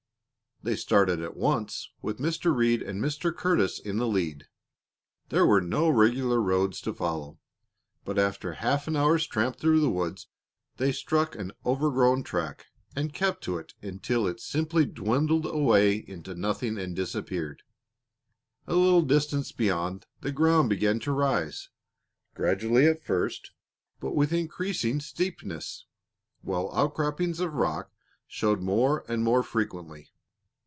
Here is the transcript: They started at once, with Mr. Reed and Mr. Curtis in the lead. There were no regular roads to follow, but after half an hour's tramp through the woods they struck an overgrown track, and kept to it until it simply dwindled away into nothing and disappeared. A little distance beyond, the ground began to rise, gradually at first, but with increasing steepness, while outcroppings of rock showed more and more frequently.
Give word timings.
They 0.63 0.75
started 0.75 1.23
at 1.23 1.35
once, 1.35 1.89
with 2.03 2.19
Mr. 2.19 2.55
Reed 2.55 2.83
and 2.83 3.01
Mr. 3.03 3.35
Curtis 3.35 3.79
in 3.79 3.97
the 3.97 4.05
lead. 4.07 4.45
There 5.29 5.43
were 5.43 5.59
no 5.59 5.89
regular 5.89 6.39
roads 6.39 6.81
to 6.81 6.93
follow, 6.93 7.39
but 8.05 8.19
after 8.19 8.53
half 8.53 8.87
an 8.87 8.95
hour's 8.95 9.25
tramp 9.25 9.55
through 9.57 9.79
the 9.79 9.89
woods 9.89 10.27
they 10.77 10.91
struck 10.91 11.33
an 11.35 11.51
overgrown 11.65 12.21
track, 12.21 12.67
and 12.95 13.11
kept 13.11 13.43
to 13.45 13.57
it 13.57 13.73
until 13.81 14.27
it 14.27 14.39
simply 14.39 14.85
dwindled 14.85 15.47
away 15.47 15.95
into 15.95 16.35
nothing 16.35 16.77
and 16.77 16.95
disappeared. 16.95 17.63
A 18.67 18.75
little 18.75 19.01
distance 19.01 19.51
beyond, 19.51 20.05
the 20.19 20.31
ground 20.31 20.69
began 20.69 20.99
to 20.99 21.11
rise, 21.11 21.69
gradually 22.35 22.85
at 22.85 23.03
first, 23.03 23.49
but 23.99 24.13
with 24.13 24.31
increasing 24.31 24.99
steepness, 24.99 25.87
while 26.41 26.71
outcroppings 26.71 27.39
of 27.39 27.51
rock 27.55 27.91
showed 28.27 28.61
more 28.61 29.03
and 29.07 29.23
more 29.23 29.41
frequently. 29.41 30.09